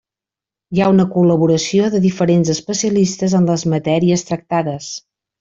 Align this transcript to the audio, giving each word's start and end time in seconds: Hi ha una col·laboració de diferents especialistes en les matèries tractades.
Hi 0.77 0.79
ha 0.81 0.87
una 0.93 1.03
col·laboració 1.15 1.89
de 1.97 2.01
diferents 2.05 2.51
especialistes 2.55 3.37
en 3.41 3.47
les 3.53 3.67
matèries 3.75 4.27
tractades. 4.33 4.91